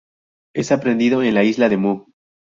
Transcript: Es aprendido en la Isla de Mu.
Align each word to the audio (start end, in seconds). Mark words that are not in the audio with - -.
Es 0.55 0.71
aprendido 0.71 1.21
en 1.21 1.35
la 1.35 1.43
Isla 1.43 1.69
de 1.69 1.77
Mu. 1.77 2.05